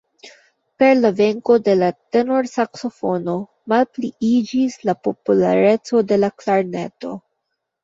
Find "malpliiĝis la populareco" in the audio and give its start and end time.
3.75-6.05